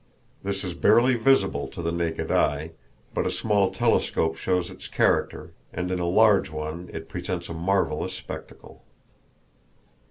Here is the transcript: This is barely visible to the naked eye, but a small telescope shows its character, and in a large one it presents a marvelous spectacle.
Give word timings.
This 0.43 0.63
is 0.63 0.73
barely 0.73 1.13
visible 1.13 1.67
to 1.67 1.79
the 1.79 1.91
naked 1.91 2.31
eye, 2.31 2.71
but 3.13 3.27
a 3.27 3.31
small 3.31 3.69
telescope 3.71 4.35
shows 4.35 4.71
its 4.71 4.87
character, 4.87 5.53
and 5.71 5.91
in 5.91 5.99
a 5.99 6.09
large 6.09 6.49
one 6.49 6.89
it 6.91 7.07
presents 7.07 7.49
a 7.49 7.53
marvelous 7.53 8.13
spectacle. 8.13 8.81